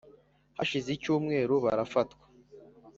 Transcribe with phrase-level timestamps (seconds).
[0.57, 2.25] hashize icyumweru barafatwa